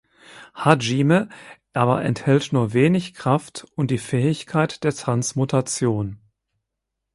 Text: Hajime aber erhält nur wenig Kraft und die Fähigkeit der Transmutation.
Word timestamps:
Hajime 0.55 1.29
aber 1.73 2.01
erhält 2.01 2.53
nur 2.53 2.73
wenig 2.73 3.13
Kraft 3.13 3.67
und 3.75 3.91
die 3.91 3.99
Fähigkeit 3.99 4.83
der 4.83 4.95
Transmutation. 4.95 6.17